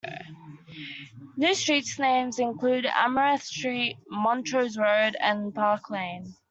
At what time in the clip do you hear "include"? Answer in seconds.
2.39-2.87